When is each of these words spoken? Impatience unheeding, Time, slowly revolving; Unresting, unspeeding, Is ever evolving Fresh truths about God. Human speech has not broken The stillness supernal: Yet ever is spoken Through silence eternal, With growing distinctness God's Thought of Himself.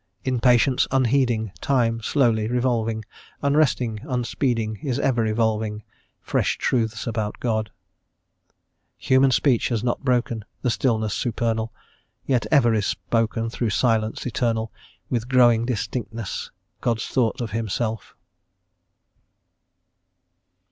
Impatience 0.25 0.87
unheeding, 0.89 1.51
Time, 1.61 2.01
slowly 2.01 2.47
revolving; 2.47 3.05
Unresting, 3.43 3.99
unspeeding, 4.01 4.77
Is 4.77 4.97
ever 4.97 5.27
evolving 5.27 5.83
Fresh 6.23 6.57
truths 6.57 7.05
about 7.05 7.39
God. 7.39 7.69
Human 8.97 9.29
speech 9.29 9.67
has 9.69 9.83
not 9.83 10.03
broken 10.03 10.43
The 10.63 10.71
stillness 10.71 11.13
supernal: 11.13 11.71
Yet 12.25 12.47
ever 12.49 12.73
is 12.73 12.87
spoken 12.87 13.51
Through 13.51 13.69
silence 13.69 14.25
eternal, 14.25 14.73
With 15.11 15.29
growing 15.29 15.67
distinctness 15.67 16.49
God's 16.81 17.05
Thought 17.07 17.39
of 17.39 17.51
Himself. 17.51 18.15